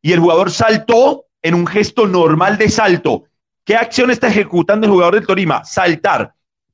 Y 0.00 0.12
el 0.12 0.20
jugador 0.20 0.50
saltó 0.50 1.26
en 1.42 1.52
un 1.52 1.66
gesto 1.66 2.06
normal 2.06 2.56
de 2.56 2.70
salto. 2.70 3.24
¿Qué 3.62 3.76
acción 3.76 4.10
está 4.10 4.28
ejecutando 4.28 4.86
el 4.86 4.92
jugador 4.92 5.16
del 5.16 5.26
Torima? 5.26 5.66
Saltar. 5.66 6.32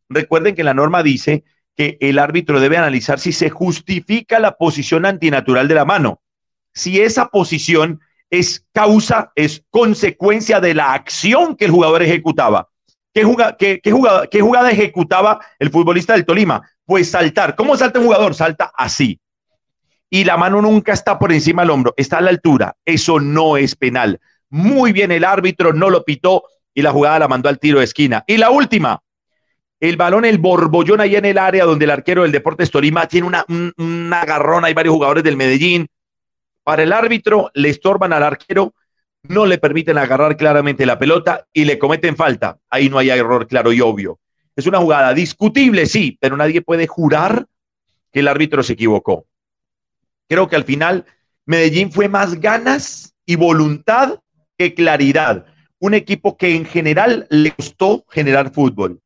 Recuerden 0.08 0.54
que 0.54 0.62
la 0.62 0.72
norma 0.72 1.02
dice 1.02 1.42
que 1.76 1.98
el 2.00 2.20
árbitro 2.20 2.60
debe 2.60 2.76
analizar 2.76 3.18
si 3.18 3.32
se 3.32 3.50
justifica 3.50 4.38
la 4.38 4.56
posición 4.56 5.04
antinatural 5.04 5.66
de 5.66 5.74
la 5.74 5.84
mano. 5.84 6.20
Si 6.72 7.00
esa 7.00 7.26
posición 7.26 8.00
es 8.30 8.64
causa, 8.72 9.32
es 9.34 9.62
consecuencia 9.70 10.60
de 10.60 10.74
la 10.74 10.92
acción 10.92 11.56
que 11.56 11.66
el 11.66 11.70
jugador 11.70 12.02
ejecutaba. 12.02 12.68
¿Qué, 13.12 13.24
jugada, 13.24 14.70
ejecutaba 14.70 15.40
el 15.58 15.70
futbolista 15.70 16.12
del 16.12 16.24
Tolima? 16.24 16.62
Pues 16.84 17.10
saltar. 17.10 17.56
¿Cómo 17.56 17.76
salta 17.76 17.98
un 17.98 18.06
jugador? 18.06 18.34
Salta 18.34 18.72
así. 18.76 19.20
Y 20.08 20.24
la 20.24 20.36
mano 20.36 20.62
nunca 20.62 20.92
está 20.92 21.18
por 21.18 21.32
encima 21.32 21.62
del 21.62 21.70
hombro, 21.70 21.94
está 21.96 22.18
a 22.18 22.20
la 22.20 22.30
altura. 22.30 22.76
Eso 22.84 23.20
no 23.20 23.56
es 23.56 23.76
penal. 23.76 24.20
Muy 24.48 24.92
bien 24.92 25.12
el 25.12 25.24
árbitro, 25.24 25.72
no 25.72 25.90
lo 25.90 26.04
pitó 26.04 26.44
y 26.74 26.82
la 26.82 26.92
jugada 26.92 27.20
la 27.20 27.28
mandó 27.28 27.48
al 27.48 27.58
tiro 27.58 27.78
de 27.78 27.84
esquina. 27.84 28.24
Y 28.26 28.36
la 28.36 28.50
última, 28.50 29.02
el 29.80 29.96
balón, 29.96 30.24
el 30.24 30.38
borbollón 30.38 31.00
ahí 31.00 31.16
en 31.16 31.24
el 31.24 31.38
área 31.38 31.64
donde 31.64 31.84
el 31.84 31.90
arquero 31.90 32.22
del 32.22 32.32
Deportes 32.32 32.70
Tolima 32.70 33.06
tiene 33.06 33.26
una, 33.26 33.44
un, 33.48 34.12
agarrón, 34.12 34.64
hay 34.64 34.74
varios 34.74 34.94
jugadores 34.94 35.24
del 35.24 35.36
Medellín. 35.36 35.86
Para 36.70 36.84
el 36.84 36.92
árbitro 36.92 37.50
le 37.54 37.68
estorban 37.68 38.12
al 38.12 38.22
arquero, 38.22 38.74
no 39.24 39.44
le 39.44 39.58
permiten 39.58 39.98
agarrar 39.98 40.36
claramente 40.36 40.86
la 40.86 41.00
pelota 41.00 41.48
y 41.52 41.64
le 41.64 41.80
cometen 41.80 42.14
falta. 42.14 42.60
Ahí 42.70 42.88
no 42.88 42.96
hay 42.96 43.10
error 43.10 43.48
claro 43.48 43.72
y 43.72 43.80
obvio. 43.80 44.20
Es 44.54 44.68
una 44.68 44.78
jugada 44.78 45.12
discutible, 45.12 45.86
sí, 45.86 46.16
pero 46.20 46.36
nadie 46.36 46.62
puede 46.62 46.86
jurar 46.86 47.48
que 48.12 48.20
el 48.20 48.28
árbitro 48.28 48.62
se 48.62 48.74
equivocó. 48.74 49.26
Creo 50.28 50.46
que 50.48 50.54
al 50.54 50.62
final 50.62 51.06
Medellín 51.44 51.90
fue 51.90 52.08
más 52.08 52.40
ganas 52.40 53.16
y 53.26 53.34
voluntad 53.34 54.20
que 54.56 54.72
claridad. 54.72 55.46
Un 55.80 55.94
equipo 55.94 56.36
que 56.36 56.54
en 56.54 56.66
general 56.66 57.26
le 57.30 57.50
costó 57.50 58.04
generar 58.10 58.52
fútbol. 58.52 59.00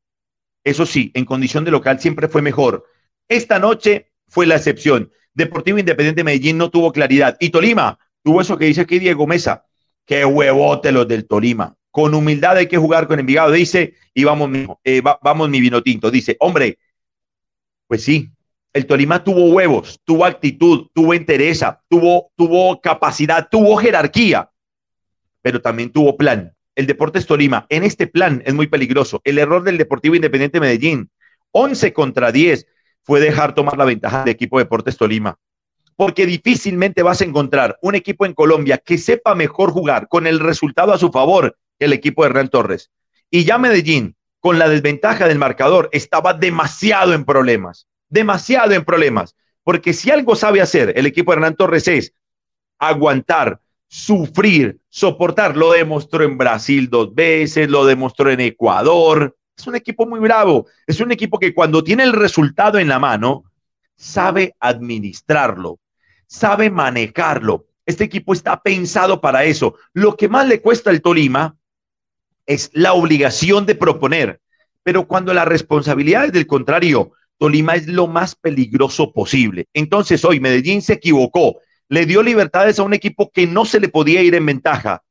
Eso 0.64 0.84
sí, 0.84 1.10
en 1.14 1.24
condición 1.24 1.64
de 1.64 1.70
local 1.70 1.98
siempre 1.98 2.28
fue 2.28 2.42
mejor. 2.42 2.84
Esta 3.26 3.58
noche 3.58 4.12
fue 4.28 4.44
la 4.44 4.56
excepción. 4.56 5.10
Deportivo 5.34 5.78
Independiente 5.78 6.24
Medellín 6.24 6.58
no 6.58 6.70
tuvo 6.70 6.92
claridad. 6.92 7.36
Y 7.40 7.50
Tolima 7.50 7.98
tuvo 8.22 8.40
eso 8.40 8.56
que 8.56 8.66
dice 8.66 8.82
aquí 8.82 8.98
Diego 8.98 9.26
Mesa. 9.26 9.66
Qué 10.06 10.24
huevote 10.24 10.92
los 10.92 11.08
del 11.08 11.26
Tolima. 11.26 11.76
Con 11.90 12.14
humildad 12.14 12.56
hay 12.56 12.66
que 12.66 12.76
jugar 12.76 13.06
con 13.06 13.20
Envigado, 13.20 13.52
dice, 13.52 13.94
y 14.12 14.24
vamos, 14.24 14.50
eh, 14.82 15.00
vamos 15.00 15.48
mi 15.48 15.60
vino 15.60 15.82
tinto. 15.82 16.10
Dice, 16.10 16.36
hombre, 16.40 16.78
pues 17.86 18.02
sí, 18.02 18.30
el 18.72 18.86
Tolima 18.86 19.22
tuvo 19.22 19.50
huevos, 19.50 20.00
tuvo 20.04 20.24
actitud, 20.24 20.88
tuvo 20.92 21.14
entereza, 21.14 21.80
tuvo, 21.88 22.32
tuvo 22.36 22.80
capacidad, 22.80 23.48
tuvo 23.48 23.76
jerarquía, 23.76 24.50
pero 25.42 25.62
también 25.62 25.92
tuvo 25.92 26.16
plan. 26.16 26.52
El 26.74 26.86
Deportes 26.86 27.26
Tolima, 27.26 27.66
en 27.68 27.84
este 27.84 28.08
plan 28.08 28.42
es 28.44 28.52
muy 28.52 28.66
peligroso. 28.66 29.20
El 29.22 29.38
error 29.38 29.62
del 29.62 29.78
Deportivo 29.78 30.16
Independiente 30.16 30.58
Medellín, 30.58 31.08
11 31.52 31.92
contra 31.92 32.32
10, 32.32 32.66
fue 33.04 33.20
dejar 33.20 33.54
tomar 33.54 33.78
la 33.78 33.84
ventaja 33.84 34.24
del 34.24 34.30
equipo 34.30 34.58
Deportes 34.58 34.96
Tolima 34.96 35.38
porque 35.96 36.26
difícilmente 36.26 37.02
vas 37.02 37.20
a 37.20 37.24
encontrar 37.24 37.78
un 37.82 37.94
equipo 37.94 38.26
en 38.26 38.34
Colombia 38.34 38.78
que 38.78 38.98
sepa 38.98 39.34
mejor 39.34 39.70
jugar 39.70 40.08
con 40.08 40.26
el 40.26 40.40
resultado 40.40 40.92
a 40.92 40.98
su 40.98 41.10
favor 41.10 41.56
que 41.78 41.84
el 41.86 41.92
equipo 41.92 42.22
de 42.22 42.30
Hernán 42.30 42.48
Torres. 42.48 42.90
Y 43.30 43.44
ya 43.44 43.58
Medellín, 43.58 44.16
con 44.40 44.58
la 44.58 44.68
desventaja 44.68 45.28
del 45.28 45.38
marcador, 45.38 45.88
estaba 45.92 46.34
demasiado 46.34 47.14
en 47.14 47.24
problemas, 47.24 47.86
demasiado 48.08 48.72
en 48.72 48.84
problemas, 48.84 49.36
porque 49.62 49.92
si 49.92 50.10
algo 50.10 50.36
sabe 50.36 50.60
hacer 50.60 50.92
el 50.96 51.06
equipo 51.06 51.30
de 51.30 51.36
Hernán 51.36 51.56
Torres 51.56 51.88
es 51.88 52.12
aguantar, 52.78 53.60
sufrir, 53.88 54.78
soportar. 54.88 55.56
Lo 55.56 55.72
demostró 55.72 56.24
en 56.24 56.36
Brasil 56.36 56.90
dos 56.90 57.14
veces, 57.14 57.70
lo 57.70 57.86
demostró 57.86 58.30
en 58.30 58.40
Ecuador. 58.40 59.36
Es 59.56 59.66
un 59.66 59.76
equipo 59.76 60.06
muy 60.06 60.20
bravo, 60.20 60.66
es 60.86 61.00
un 61.00 61.12
equipo 61.12 61.38
que 61.38 61.54
cuando 61.54 61.84
tiene 61.84 62.02
el 62.02 62.12
resultado 62.12 62.78
en 62.78 62.88
la 62.88 62.98
mano, 62.98 63.44
sabe 63.96 64.56
administrarlo, 64.58 65.78
sabe 66.26 66.70
manejarlo. 66.70 67.66
Este 67.86 68.04
equipo 68.04 68.32
está 68.32 68.60
pensado 68.60 69.20
para 69.20 69.44
eso. 69.44 69.76
Lo 69.92 70.16
que 70.16 70.28
más 70.28 70.48
le 70.48 70.60
cuesta 70.60 70.90
al 70.90 71.02
Tolima 71.02 71.56
es 72.46 72.70
la 72.72 72.94
obligación 72.94 73.64
de 73.64 73.74
proponer, 73.74 74.40
pero 74.82 75.06
cuando 75.06 75.32
la 75.32 75.44
responsabilidad 75.44 76.26
es 76.26 76.32
del 76.32 76.46
contrario, 76.46 77.12
Tolima 77.38 77.76
es 77.76 77.86
lo 77.86 78.06
más 78.06 78.34
peligroso 78.34 79.12
posible. 79.12 79.68
Entonces 79.72 80.24
hoy 80.24 80.40
Medellín 80.40 80.82
se 80.82 80.94
equivocó, 80.94 81.60
le 81.88 82.06
dio 82.06 82.22
libertades 82.22 82.78
a 82.78 82.82
un 82.82 82.94
equipo 82.94 83.30
que 83.30 83.46
no 83.46 83.64
se 83.64 83.78
le 83.78 83.88
podía 83.88 84.22
ir 84.22 84.34
en 84.34 84.46
ventaja. 84.46 85.03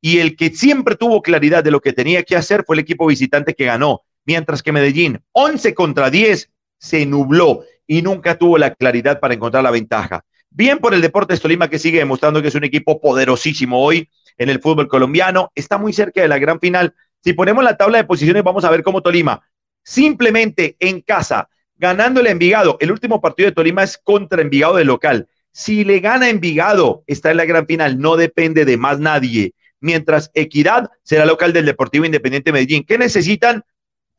Y 0.00 0.18
el 0.18 0.36
que 0.36 0.50
siempre 0.50 0.94
tuvo 0.96 1.22
claridad 1.22 1.64
de 1.64 1.70
lo 1.70 1.80
que 1.80 1.92
tenía 1.92 2.22
que 2.22 2.36
hacer 2.36 2.64
fue 2.64 2.76
el 2.76 2.80
equipo 2.80 3.06
visitante 3.06 3.54
que 3.54 3.64
ganó, 3.64 4.02
mientras 4.24 4.62
que 4.62 4.72
Medellín, 4.72 5.20
11 5.32 5.74
contra 5.74 6.10
10, 6.10 6.50
se 6.78 7.06
nubló 7.06 7.64
y 7.86 8.02
nunca 8.02 8.38
tuvo 8.38 8.58
la 8.58 8.74
claridad 8.74 9.18
para 9.18 9.34
encontrar 9.34 9.64
la 9.64 9.70
ventaja. 9.70 10.24
Bien 10.50 10.78
por 10.78 10.94
el 10.94 11.00
Deportes 11.00 11.40
Tolima 11.40 11.68
que 11.68 11.78
sigue 11.78 11.98
demostrando 11.98 12.40
que 12.40 12.48
es 12.48 12.54
un 12.54 12.64
equipo 12.64 13.00
poderosísimo 13.00 13.82
hoy 13.82 14.08
en 14.36 14.48
el 14.48 14.60
fútbol 14.60 14.88
colombiano. 14.88 15.50
Está 15.54 15.78
muy 15.78 15.92
cerca 15.92 16.22
de 16.22 16.28
la 16.28 16.38
gran 16.38 16.60
final. 16.60 16.94
Si 17.22 17.32
ponemos 17.32 17.64
la 17.64 17.76
tabla 17.76 17.98
de 17.98 18.04
posiciones, 18.04 18.44
vamos 18.44 18.64
a 18.64 18.70
ver 18.70 18.82
cómo 18.82 19.02
Tolima, 19.02 19.42
simplemente 19.82 20.76
en 20.78 21.00
casa, 21.00 21.48
ganándole 21.76 22.28
a 22.28 22.32
Envigado. 22.32 22.76
El 22.80 22.92
último 22.92 23.20
partido 23.20 23.48
de 23.48 23.54
Tolima 23.54 23.82
es 23.82 23.98
contra 23.98 24.42
Envigado 24.42 24.76
de 24.76 24.84
local. 24.84 25.28
Si 25.52 25.84
le 25.84 26.00
gana 26.00 26.28
Envigado, 26.28 27.02
está 27.06 27.30
en 27.30 27.38
la 27.38 27.44
gran 27.44 27.66
final. 27.66 27.98
No 27.98 28.16
depende 28.16 28.64
de 28.64 28.76
más 28.76 29.00
nadie. 29.00 29.54
Mientras 29.80 30.30
Equidad 30.34 30.90
será 31.02 31.24
local 31.24 31.52
del 31.52 31.66
Deportivo 31.66 32.04
Independiente 32.04 32.52
Medellín. 32.52 32.84
¿Qué 32.84 32.98
necesitan 32.98 33.64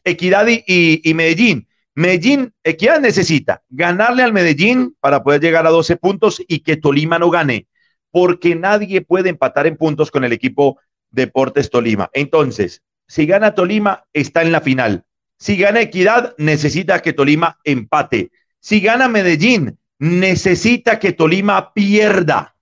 Equidad 0.03 0.47
y 0.47 1.13
Medellín? 1.13 1.67
Medellín, 1.95 2.53
Equidad 2.63 3.01
necesita 3.01 3.61
ganarle 3.69 4.23
al 4.23 4.31
Medellín 4.31 4.95
para 5.01 5.21
poder 5.21 5.41
llegar 5.41 5.67
a 5.67 5.71
12 5.71 5.97
puntos 5.97 6.41
y 6.47 6.59
que 6.59 6.77
Tolima 6.77 7.19
no 7.19 7.29
gane, 7.29 7.67
porque 8.09 8.55
nadie 8.55 9.01
puede 9.01 9.29
empatar 9.29 9.67
en 9.67 9.75
puntos 9.75 10.09
con 10.09 10.23
el 10.23 10.31
equipo 10.31 10.79
Deportes 11.11 11.69
Tolima. 11.69 12.09
Entonces, 12.13 12.83
si 13.07 13.25
gana 13.25 13.53
Tolima, 13.53 14.05
está 14.13 14.43
en 14.43 14.53
la 14.53 14.61
final. 14.61 15.03
Si 15.37 15.57
gana 15.57 15.81
Equidad, 15.81 16.35
necesita 16.37 17.01
que 17.01 17.11
Tolima 17.11 17.59
empate. 17.65 18.31
Si 18.59 18.79
gana 18.79 19.09
Medellín, 19.09 19.77
necesita 19.97 20.99
que 20.99 21.11
Tolima 21.11 21.73
pierda. 21.73 22.55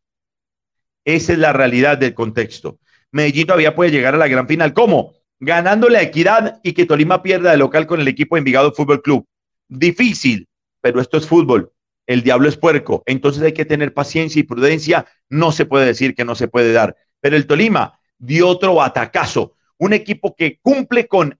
Esa 1.06 1.34
es 1.34 1.40
la 1.40 1.54
realidad 1.54 1.98
del 1.98 2.14
contexto. 2.14 2.80
Medellín 3.12 3.48
todavía 3.48 3.76
puede 3.76 3.92
llegar 3.92 4.16
a 4.16 4.18
la 4.18 4.28
gran 4.28 4.48
final. 4.48 4.74
¿Cómo? 4.74 5.18
ganándole 5.40 5.98
a 5.98 6.02
Equidad 6.02 6.60
y 6.64 6.74
que 6.74 6.86
Tolima 6.86 7.22
pierda 7.22 7.52
de 7.52 7.58
local 7.58 7.88
con 7.88 8.00
el 8.00 8.08
equipo 8.08 8.38
Envigado 8.38 8.74
Fútbol 8.74 9.02
Club. 9.02 9.26
Difícil, 9.68 10.48
pero 10.82 11.02
esto 11.02 11.18
es 11.18 11.28
fútbol. 11.28 11.72
El 12.06 12.24
diablo 12.24 12.48
es 12.48 12.58
puerco. 12.58 13.04
Entonces 13.06 13.44
hay 13.44 13.54
que 13.54 13.66
tener 13.66 13.94
paciencia 13.94 14.40
y 14.40 14.44
prudencia. 14.44 15.06
No 15.30 15.52
se 15.52 15.66
puede 15.66 15.86
decir 15.86 16.16
que 16.16 16.26
no 16.26 16.36
se 16.36 16.48
puede 16.48 16.72
dar. 16.72 16.96
Pero 17.20 17.36
el 17.36 17.48
Tolima 17.48 18.00
dio 18.18 18.48
otro 18.48 18.82
atacazo. 18.82 19.56
Un 19.78 19.94
equipo 19.94 20.34
que 20.36 20.60
cumple 20.62 21.08
con, 21.08 21.38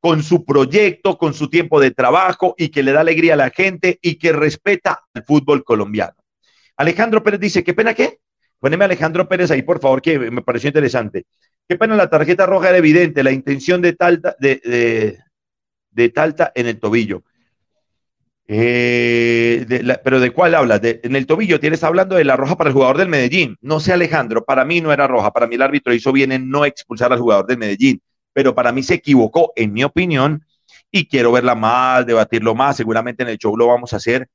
con 0.00 0.22
su 0.22 0.44
proyecto, 0.44 1.16
con 1.16 1.34
su 1.34 1.48
tiempo 1.48 1.80
de 1.80 1.92
trabajo 1.92 2.54
y 2.58 2.68
que 2.68 2.82
le 2.82 2.92
da 2.92 3.00
alegría 3.00 3.34
a 3.34 3.36
la 3.36 3.50
gente 3.50 3.98
y 4.02 4.16
que 4.16 4.32
respeta 4.32 5.04
el 5.14 5.22
fútbol 5.24 5.64
colombiano. 5.64 6.16
Alejandro 6.76 7.22
Pérez 7.22 7.40
dice, 7.40 7.62
¿qué 7.62 7.74
pena 7.74 7.94
qué? 7.94 8.18
Poneme 8.60 8.84
Alejandro 8.84 9.26
Pérez 9.26 9.50
ahí, 9.50 9.62
por 9.62 9.80
favor, 9.80 10.02
que 10.02 10.18
me 10.18 10.42
pareció 10.42 10.68
interesante. 10.68 11.24
Qué 11.66 11.76
pena, 11.76 11.96
la 11.96 12.10
tarjeta 12.10 12.44
roja 12.46 12.68
era 12.68 12.78
evidente, 12.78 13.24
la 13.24 13.32
intención 13.32 13.80
de 13.80 13.94
Talta, 13.94 14.36
de, 14.38 15.18
de, 15.90 16.08
Talta 16.10 16.52
en 16.54 16.66
el 16.66 16.78
tobillo. 16.78 17.22
Eh, 18.46 19.64
pero 20.02 20.20
¿de 20.20 20.32
cuál 20.32 20.56
hablas? 20.56 20.80
en 20.82 21.14
el 21.14 21.24
tobillo 21.24 21.60
tienes 21.60 21.84
hablando 21.84 22.16
de 22.16 22.24
la 22.24 22.36
roja 22.36 22.56
para 22.56 22.68
el 22.68 22.74
jugador 22.74 22.98
del 22.98 23.08
Medellín. 23.08 23.56
No 23.62 23.80
sé, 23.80 23.92
Alejandro, 23.94 24.44
para 24.44 24.64
mí 24.64 24.80
no 24.80 24.92
era 24.92 25.06
roja. 25.06 25.30
Para 25.30 25.46
mí 25.46 25.54
el 25.54 25.62
árbitro 25.62 25.94
hizo 25.94 26.12
bien 26.12 26.32
en 26.32 26.50
no 26.50 26.64
expulsar 26.66 27.12
al 27.12 27.20
jugador 27.20 27.46
del 27.46 27.58
Medellín. 27.58 28.02
Pero 28.32 28.54
para 28.54 28.72
mí 28.72 28.82
se 28.82 28.94
equivocó, 28.94 29.52
en 29.56 29.72
mi 29.72 29.84
opinión, 29.84 30.44
y 30.90 31.06
quiero 31.06 31.32
verla 31.32 31.54
más, 31.54 32.04
debatirlo 32.04 32.54
más. 32.54 32.76
Seguramente 32.76 33.22
en 33.22 33.30
el 33.30 33.38
show 33.38 33.56
lo 33.56 33.68
vamos 33.68 33.92
a 33.92 33.96
hacer. 33.96 34.28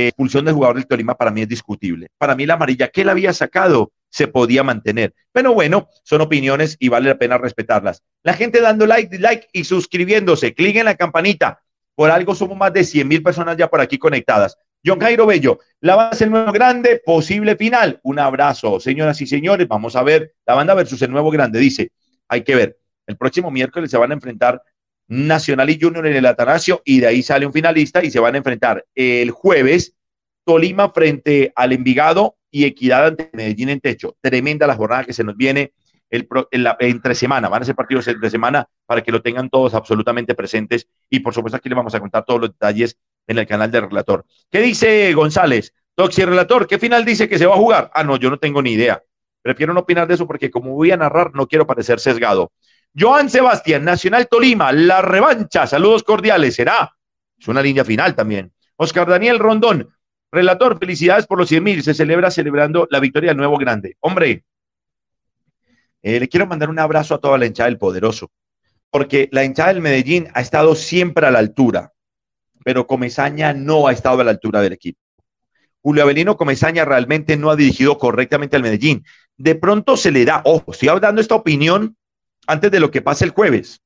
Eh, 0.00 0.08
expulsión 0.08 0.44
del 0.46 0.54
jugador 0.54 0.76
del 0.76 0.86
Tolima 0.86 1.14
para 1.14 1.30
mí 1.30 1.42
es 1.42 1.48
discutible. 1.48 2.08
Para 2.16 2.34
mí 2.34 2.46
la 2.46 2.54
amarilla 2.54 2.88
que 2.88 3.02
él 3.02 3.08
había 3.10 3.32
sacado 3.34 3.92
se 4.08 4.28
podía 4.28 4.62
mantener. 4.62 5.14
Pero 5.30 5.52
bueno, 5.52 5.88
son 6.04 6.22
opiniones 6.22 6.76
y 6.78 6.88
vale 6.88 7.08
la 7.08 7.18
pena 7.18 7.36
respetarlas. 7.36 8.02
La 8.22 8.32
gente 8.32 8.60
dando 8.60 8.86
like, 8.86 9.18
like 9.18 9.48
y 9.52 9.64
suscribiéndose, 9.64 10.54
clic 10.54 10.76
en 10.76 10.86
la 10.86 10.94
campanita. 10.94 11.60
Por 11.94 12.10
algo 12.10 12.34
somos 12.34 12.56
más 12.56 12.72
de 12.72 12.84
100 12.84 13.06
mil 13.06 13.22
personas 13.22 13.56
ya 13.58 13.68
por 13.68 13.80
aquí 13.80 13.98
conectadas. 13.98 14.56
John 14.84 15.00
Jairo 15.00 15.26
Bello, 15.26 15.58
la 15.80 15.96
banda 15.96 16.16
el 16.18 16.30
nuevo 16.30 16.52
grande, 16.52 17.02
posible 17.04 17.56
final. 17.56 18.00
Un 18.02 18.18
abrazo, 18.18 18.80
señoras 18.80 19.20
y 19.20 19.26
señores. 19.26 19.68
Vamos 19.68 19.96
a 19.96 20.02
ver 20.02 20.32
la 20.46 20.54
banda 20.54 20.72
versus 20.72 21.02
el 21.02 21.10
nuevo 21.10 21.30
grande. 21.30 21.58
Dice, 21.58 21.92
hay 22.26 22.42
que 22.42 22.54
ver. 22.54 22.78
El 23.06 23.18
próximo 23.18 23.50
miércoles 23.50 23.90
se 23.90 23.98
van 23.98 24.12
a 24.12 24.14
enfrentar 24.14 24.62
Nacional 25.10 25.68
y 25.70 25.78
Junior 25.80 26.06
en 26.06 26.14
el 26.14 26.24
Atanasio 26.24 26.82
y 26.84 27.00
de 27.00 27.08
ahí 27.08 27.22
sale 27.22 27.44
un 27.44 27.52
finalista 27.52 28.02
y 28.04 28.12
se 28.12 28.20
van 28.20 28.36
a 28.36 28.38
enfrentar 28.38 28.86
el 28.94 29.32
jueves 29.32 29.96
Tolima 30.44 30.90
frente 30.90 31.52
al 31.56 31.72
Envigado 31.72 32.36
y 32.48 32.64
Equidad 32.64 33.06
ante 33.08 33.28
Medellín 33.32 33.70
en 33.70 33.80
techo. 33.80 34.16
Tremenda 34.20 34.68
la 34.68 34.76
jornada 34.76 35.04
que 35.04 35.12
se 35.12 35.24
nos 35.24 35.36
viene 35.36 35.72
entre 36.10 37.14
semana. 37.16 37.48
Van 37.48 37.62
a 37.62 37.64
ser 37.64 37.74
partidos 37.74 38.06
entre 38.06 38.30
semana 38.30 38.68
para 38.86 39.02
que 39.02 39.10
lo 39.10 39.20
tengan 39.20 39.50
todos 39.50 39.74
absolutamente 39.74 40.36
presentes. 40.36 40.86
Y 41.08 41.20
por 41.20 41.34
supuesto, 41.34 41.56
aquí 41.56 41.68
les 41.68 41.76
vamos 41.76 41.94
a 41.94 42.00
contar 42.00 42.24
todos 42.24 42.40
los 42.40 42.50
detalles 42.50 42.96
en 43.26 43.38
el 43.38 43.46
canal 43.48 43.70
del 43.70 43.88
relator. 43.88 44.24
¿Qué 44.48 44.60
dice 44.60 45.12
González? 45.12 45.74
Toxi 45.96 46.24
Relator, 46.24 46.68
¿qué 46.68 46.78
final 46.78 47.04
dice 47.04 47.28
que 47.28 47.36
se 47.36 47.46
va 47.46 47.54
a 47.54 47.58
jugar? 47.58 47.90
Ah, 47.94 48.04
no, 48.04 48.16
yo 48.16 48.30
no 48.30 48.38
tengo 48.38 48.62
ni 48.62 48.72
idea. 48.72 49.02
Prefiero 49.42 49.74
no 49.74 49.80
opinar 49.80 50.06
de 50.06 50.14
eso 50.14 50.26
porque 50.26 50.50
como 50.50 50.72
voy 50.74 50.92
a 50.92 50.96
narrar, 50.96 51.34
no 51.34 51.48
quiero 51.48 51.66
parecer 51.66 51.98
sesgado. 51.98 52.52
Joan 52.98 53.30
Sebastián, 53.30 53.84
Nacional 53.84 54.28
Tolima, 54.28 54.72
la 54.72 55.00
revancha, 55.02 55.66
saludos 55.66 56.02
cordiales, 56.02 56.54
será. 56.54 56.96
Es 57.38 57.48
una 57.48 57.62
línea 57.62 57.84
final 57.84 58.14
también. 58.14 58.52
Oscar 58.76 59.08
Daniel 59.08 59.38
Rondón, 59.38 59.88
Relator, 60.32 60.78
felicidades 60.78 61.26
por 61.26 61.38
los 61.38 61.48
100 61.48 61.62
mil. 61.62 61.82
Se 61.82 61.94
celebra 61.94 62.30
celebrando 62.30 62.86
la 62.90 63.00
victoria 63.00 63.30
del 63.30 63.36
nuevo 63.36 63.56
grande. 63.56 63.96
Hombre, 64.00 64.44
eh, 66.02 66.20
le 66.20 66.28
quiero 66.28 66.46
mandar 66.46 66.70
un 66.70 66.78
abrazo 66.78 67.14
a 67.14 67.18
toda 67.18 67.36
la 67.36 67.46
hinchada 67.46 67.68
del 67.68 67.78
Poderoso, 67.78 68.30
porque 68.90 69.28
la 69.32 69.44
hinchada 69.44 69.72
del 69.72 69.82
Medellín 69.82 70.28
ha 70.34 70.40
estado 70.40 70.74
siempre 70.74 71.26
a 71.26 71.30
la 71.30 71.40
altura, 71.40 71.92
pero 72.64 72.86
Comesaña 72.86 73.52
no 73.52 73.86
ha 73.86 73.92
estado 73.92 74.20
a 74.20 74.24
la 74.24 74.30
altura 74.30 74.60
del 74.60 74.72
equipo. 74.72 75.00
Julio 75.82 76.02
Avelino 76.02 76.36
Comesaña 76.36 76.84
realmente 76.84 77.36
no 77.36 77.50
ha 77.50 77.56
dirigido 77.56 77.98
correctamente 77.98 78.56
al 78.56 78.62
Medellín. 78.62 79.04
De 79.36 79.54
pronto 79.54 79.96
se 79.96 80.10
le 80.10 80.24
da, 80.24 80.42
ojo, 80.44 80.72
estoy 80.72 80.88
dando 81.00 81.20
esta 81.20 81.34
opinión 81.34 81.96
antes 82.50 82.70
de 82.70 82.80
lo 82.80 82.90
que 82.90 83.02
pase 83.02 83.24
el 83.24 83.30
jueves. 83.30 83.80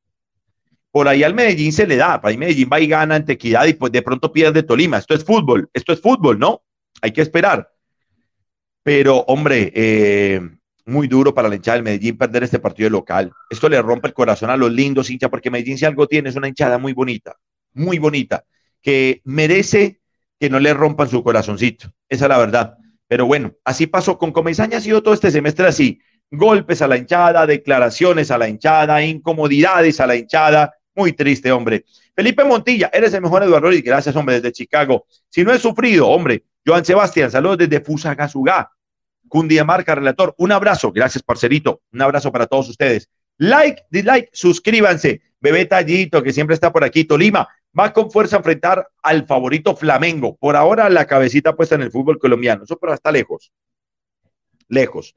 Por 0.90 1.09
ahí 1.09 1.23
al 1.23 1.35
Medellín 1.35 1.73
se 1.73 1.87
le 1.87 1.97
da, 1.97 2.21
para 2.21 2.30
ahí 2.30 2.38
Medellín 2.38 2.71
va 2.73 2.80
y 2.80 2.87
gana 2.87 3.16
ante 3.16 3.33
Equidad 3.33 3.66
y 3.66 3.75
pues 3.75 3.92
de 3.92 4.02
pronto 4.02 4.33
pierde 4.33 4.62
Tolima. 4.62 4.99
Esto 4.99 5.14
es 5.14 5.25
fútbol, 5.25 5.68
esto 5.73 5.92
es 5.92 6.00
fútbol, 6.00 6.38
¿no? 6.38 6.62
Hay 7.02 7.12
que 7.12 7.21
esperar. 7.21 7.71
Pero, 8.83 9.18
hombre, 9.26 9.73
eh, 9.75 10.40
muy 10.87 11.09
duro 11.09 11.35
para 11.35 11.49
la 11.49 11.56
hinchada 11.56 11.76
del 11.76 11.85
Medellín 11.85 12.16
perder 12.16 12.44
este 12.44 12.59
partido 12.59 12.90
local. 12.90 13.33
Esto 13.50 13.68
le 13.68 13.80
rompe 13.83 14.09
el 14.09 14.14
corazón 14.14 14.50
a 14.50 14.56
los 14.56 14.73
lindos 14.73 15.11
hinchas, 15.11 15.30
porque 15.30 15.50
Medellín 15.50 15.78
si 15.78 15.85
algo 15.85 16.06
tiene 16.06 16.28
es 16.28 16.37
una 16.37 16.49
hinchada 16.49 16.78
muy 16.78 16.92
bonita, 16.92 17.37
muy 17.73 17.99
bonita, 17.99 18.44
que 18.80 19.21
merece 19.25 20.00
que 20.38 20.50
no 20.50 20.61
le 20.61 20.75
rompan 20.75 21.09
su 21.09 21.23
corazoncito. 21.23 21.92
Esa 22.09 22.26
es 22.26 22.28
la 22.28 22.38
verdad. 22.38 22.76
Pero 23.09 23.26
bueno, 23.26 23.54
así 23.64 23.87
pasó 23.87 24.18
con 24.18 24.33
Comesaña, 24.33 24.78
ha 24.78 24.80
sido 24.80 25.02
todo 25.02 25.14
este 25.14 25.30
semestre 25.30 25.66
así. 25.66 26.00
Golpes 26.37 26.83
a 26.83 26.88
la 26.88 26.97
hinchada, 26.97 27.47
declaraciones 27.47 28.31
a 28.31 28.38
la 28.38 28.49
hinchada, 28.49 29.03
incomodidades 29.03 30.00
a 30.00 30.07
la 30.07 30.17
hinchada. 30.17 30.75
Muy 30.95 31.12
triste, 31.12 31.50
hombre. 31.53 31.85
Felipe 32.14 32.45
Montilla, 32.45 32.91
eres 32.93 33.12
el 33.14 33.23
mejor 33.23 33.43
Eduardo 33.43 33.73
y 33.73 33.81
gracias, 33.81 34.14
hombre, 34.17 34.37
desde 34.37 34.53
Chicago. 34.53 35.07
Si 35.29 35.45
no 35.45 35.53
he 35.53 35.59
sufrido, 35.59 36.09
hombre. 36.09 36.45
Joan 36.67 36.85
Sebastián, 36.85 37.31
saludos 37.31 37.59
desde 37.59 37.81
Fusagasugá. 37.81 38.71
Cundinamarca, 39.29 39.95
relator, 39.95 40.35
un 40.38 40.53
abrazo. 40.53 40.93
Gracias, 40.93 41.23
parcerito. 41.23 41.83
Un 41.93 42.03
abrazo 42.03 42.31
para 42.31 42.47
todos 42.47 42.69
ustedes. 42.69 43.09
Like, 43.38 43.83
dislike, 43.91 44.31
suscríbanse. 44.33 45.23
Bebé 45.41 45.67
Tallito, 45.67 46.23
que 46.23 46.33
siempre 46.33 46.55
está 46.55 46.73
por 46.73 46.85
aquí. 46.85 47.05
Tolima 47.05 47.49
va 47.79 47.93
con 47.93 48.11
fuerza 48.11 48.37
a 48.37 48.38
enfrentar 48.38 48.88
al 49.03 49.26
favorito 49.26 49.76
Flamengo. 49.76 50.37
Por 50.37 50.57
ahora, 50.57 50.88
la 50.88 51.07
cabecita 51.07 51.55
puesta 51.57 51.75
en 51.75 51.83
el 51.83 51.91
fútbol 51.91 52.19
colombiano. 52.19 52.64
Eso 52.64 52.79
pero 52.79 52.95
está 52.95 53.11
lejos. 53.11 53.53
Lejos. 54.69 55.14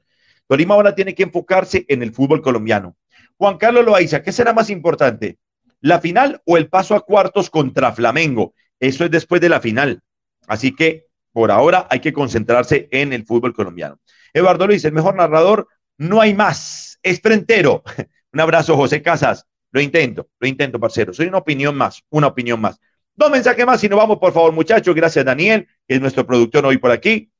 Tolima 0.48 0.74
ahora 0.74 0.94
tiene 0.94 1.14
que 1.14 1.22
enfocarse 1.22 1.84
en 1.88 2.02
el 2.02 2.12
fútbol 2.12 2.42
colombiano. 2.42 2.96
Juan 3.36 3.58
Carlos 3.58 3.84
Loaiza, 3.84 4.22
¿qué 4.22 4.32
será 4.32 4.52
más 4.52 4.70
importante? 4.70 5.38
¿La 5.80 6.00
final 6.00 6.42
o 6.44 6.56
el 6.56 6.68
paso 6.68 6.96
a 6.96 7.00
cuartos 7.00 7.50
contra 7.50 7.92
Flamengo? 7.92 8.54
Eso 8.80 9.04
es 9.04 9.10
después 9.10 9.40
de 9.40 9.48
la 9.48 9.60
final. 9.60 10.00
Así 10.48 10.74
que 10.74 11.06
por 11.32 11.50
ahora 11.50 11.86
hay 11.90 12.00
que 12.00 12.12
concentrarse 12.12 12.88
en 12.90 13.12
el 13.12 13.24
fútbol 13.24 13.54
colombiano. 13.54 14.00
Eduardo 14.32 14.66
Luis, 14.66 14.84
el 14.84 14.92
mejor 14.92 15.14
narrador, 15.14 15.68
no 15.98 16.20
hay 16.20 16.34
más, 16.34 16.98
es 17.02 17.20
frentero. 17.20 17.82
Un 18.32 18.40
abrazo, 18.40 18.76
José 18.76 19.02
Casas. 19.02 19.46
Lo 19.70 19.80
intento, 19.80 20.28
lo 20.40 20.48
intento, 20.48 20.80
parcero. 20.80 21.12
Soy 21.12 21.26
una 21.26 21.38
opinión 21.38 21.76
más, 21.76 22.02
una 22.08 22.28
opinión 22.28 22.60
más. 22.60 22.80
Dos 23.14 23.30
mensajes 23.30 23.66
más 23.66 23.82
y 23.84 23.88
nos 23.88 23.98
vamos, 23.98 24.18
por 24.18 24.32
favor, 24.32 24.52
muchachos. 24.52 24.94
Gracias, 24.94 25.24
Daniel, 25.24 25.68
que 25.86 25.96
es 25.96 26.00
nuestro 26.00 26.26
productor 26.26 26.64
hoy 26.64 26.78
por 26.78 26.90
aquí. 26.90 27.30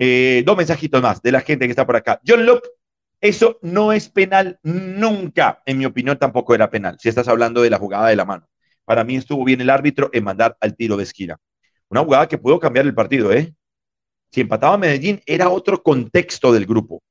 Eh, 0.00 0.44
dos 0.46 0.56
mensajitos 0.56 1.02
más 1.02 1.20
de 1.20 1.32
la 1.32 1.40
gente 1.40 1.66
que 1.66 1.70
está 1.70 1.84
por 1.84 1.96
acá. 1.96 2.20
John 2.26 2.46
Locke, 2.46 2.68
eso 3.20 3.58
no 3.62 3.92
es 3.92 4.08
penal 4.08 4.58
nunca. 4.62 5.60
En 5.66 5.76
mi 5.76 5.84
opinión, 5.86 6.16
tampoco 6.16 6.54
era 6.54 6.70
penal. 6.70 6.96
Si 7.00 7.08
estás 7.08 7.26
hablando 7.26 7.62
de 7.62 7.70
la 7.70 7.78
jugada 7.78 8.08
de 8.08 8.16
la 8.16 8.24
mano. 8.24 8.48
Para 8.84 9.04
mí 9.04 9.16
estuvo 9.16 9.44
bien 9.44 9.60
el 9.60 9.70
árbitro 9.70 10.08
en 10.12 10.24
mandar 10.24 10.56
al 10.60 10.76
tiro 10.76 10.96
de 10.96 11.02
esquina. 11.02 11.36
Una 11.88 12.02
jugada 12.04 12.28
que 12.28 12.38
pudo 12.38 12.60
cambiar 12.60 12.86
el 12.86 12.94
partido, 12.94 13.32
¿eh? 13.32 13.52
Si 14.30 14.40
empataba 14.40 14.78
Medellín, 14.78 15.20
era 15.26 15.48
otro 15.48 15.82
contexto 15.82 16.52
del 16.52 16.64
grupo. 16.64 17.02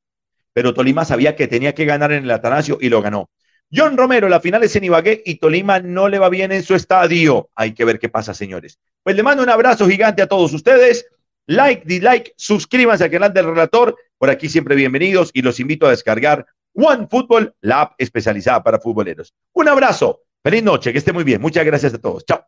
Pero 0.53 0.74
Tolima 0.74 1.03
sabía 1.03 1.36
que 1.36 1.48
tenía 1.48 1.75
que 1.75 1.86
ganar 1.86 2.12
en 2.13 2.24
el 2.24 2.32
Atanasio 2.32 2.77
y 2.79 2.89
lo 2.89 3.01
ganó. 3.01 3.29
John 3.72 3.98
Romero, 3.98 4.29
la 4.29 4.39
final 4.39 4.63
es 4.63 4.75
en 4.77 4.86
Ibagué 4.86 5.22
y 5.25 5.36
Tolima 5.36 5.79
no 5.79 6.08
le 6.08 6.20
va 6.20 6.29
bien 6.29 6.53
en 6.53 6.63
su 6.63 6.74
estadio. 6.74 7.50
Hay 7.53 7.74
que 7.74 7.84
ver 7.84 8.00
qué 8.00 8.08
pasa, 8.08 8.34
señores. 8.34 8.79
Pues 9.03 9.15
le 9.15 9.24
mando 9.24 9.44
un 9.44 9.50
abrazo 9.50 9.88
gigante 9.88 10.22
a 10.22 10.27
todos 10.27 10.53
ustedes. 10.53 11.06
Like, 11.49 11.83
dislike, 11.85 12.33
suscríbanse 12.35 13.05
al 13.05 13.11
canal 13.11 13.33
del 13.33 13.45
relator. 13.45 13.95
Por 14.17 14.29
aquí 14.29 14.49
siempre 14.49 14.75
bienvenidos 14.75 15.31
y 15.33 15.41
los 15.41 15.61
invito 15.61 15.87
a 15.87 15.91
descargar 15.91 16.45
One 16.73 17.07
Football, 17.09 17.55
la 17.61 17.81
app 17.81 17.93
especializada 17.97 18.61
para 18.61 18.79
futboleros. 18.79 19.33
Un 19.53 19.69
abrazo. 19.69 20.23
Feliz 20.43 20.63
noche, 20.63 20.91
que 20.91 20.97
esté 20.99 21.13
muy 21.13 21.23
bien. 21.23 21.41
Muchas 21.41 21.65
gracias 21.65 21.93
a 21.93 21.99
todos. 21.99 22.25
Chao. 22.25 22.45